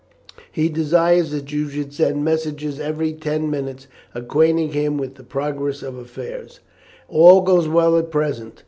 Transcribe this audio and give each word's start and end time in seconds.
He 0.51 0.67
desires 0.67 1.29
that 1.29 1.51
you 1.51 1.69
should 1.69 1.93
send 1.93 2.25
messengers 2.25 2.79
every 2.79 3.13
ten 3.13 3.51
minutes 3.51 3.85
acquainting 4.15 4.71
him 4.71 4.97
with 4.97 5.13
the 5.13 5.23
progress 5.23 5.83
of 5.83 5.95
affairs." 5.95 6.59
"All 7.07 7.41
goes 7.41 7.67
well 7.67 7.95
at 7.95 8.09
present. 8.09 8.59